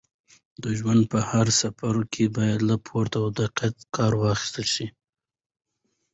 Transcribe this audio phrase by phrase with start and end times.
[0.63, 3.09] د ژوند په هر سفر کې باید له پوره
[3.41, 4.87] دقت څخه کار واخیستل شي.